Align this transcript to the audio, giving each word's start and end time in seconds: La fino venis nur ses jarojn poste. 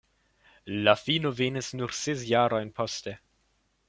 La 0.85 0.95
fino 0.99 1.31
venis 1.39 1.69
nur 1.81 1.93
ses 1.99 2.25
jarojn 2.31 2.73
poste. 2.79 3.15